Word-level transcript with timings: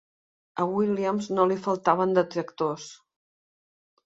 A 0.61 0.65
Williams 0.69 1.27
no 1.39 1.45
li 1.51 1.57
faltaven 1.67 2.17
detractors. 2.21 2.89